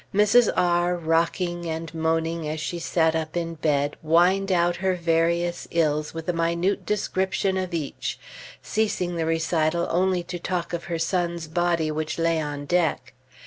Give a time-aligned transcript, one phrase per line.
[0.15, 0.51] Mrs.
[0.57, 6.11] R, rocking and moaning as she sat up in bed, whined out her various ills
[6.11, 8.17] with a minute description of each,
[8.63, 13.13] ceasing the recital only to talk of her son's body which lay on deck.